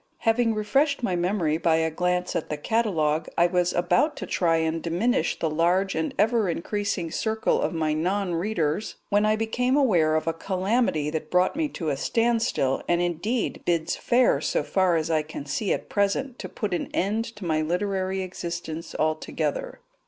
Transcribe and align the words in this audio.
Having 0.17 0.55
refreshed 0.55 1.03
my 1.03 1.15
memory 1.15 1.59
by 1.59 1.75
a 1.75 1.91
glance 1.91 2.35
at 2.35 2.49
the 2.49 2.57
catalogue, 2.57 3.29
I 3.37 3.45
was 3.45 3.71
about 3.71 4.15
to 4.15 4.25
try 4.25 4.57
and 4.57 4.81
diminish 4.81 5.37
the 5.37 5.47
large 5.47 5.93
and 5.93 6.11
ever 6.17 6.49
increasing 6.49 7.11
circle 7.11 7.61
of 7.61 7.71
my 7.71 7.93
non 7.93 8.33
readers 8.33 8.95
when 9.09 9.27
I 9.27 9.35
became 9.35 9.77
aware 9.77 10.15
of 10.15 10.25
a 10.25 10.33
calamity 10.33 11.11
that 11.11 11.29
brought 11.29 11.55
me 11.55 11.67
to 11.69 11.89
a 11.89 11.97
standstill, 11.97 12.81
and 12.87 12.99
indeed 12.99 13.61
bids 13.63 13.95
fair, 13.95 14.41
so 14.41 14.63
far 14.63 14.95
as 14.95 15.11
I 15.11 15.21
can 15.21 15.45
see 15.45 15.71
at 15.71 15.87
present, 15.87 16.39
to 16.39 16.49
put 16.49 16.73
an 16.73 16.89
end 16.95 17.23
to 17.35 17.45
my 17.45 17.61
literary 17.61 18.23
existence 18.23 18.95
altogether. 18.97 19.81